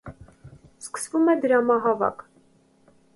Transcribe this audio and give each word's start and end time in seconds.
Սկսվում 0.85 1.29
է 1.33 1.37
դրամահավաք։ 1.45 2.25